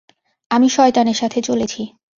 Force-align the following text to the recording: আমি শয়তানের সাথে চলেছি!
আমি 0.51 0.67
শয়তানের 0.69 1.17
সাথে 1.17 1.39
চলেছি! 1.41 1.81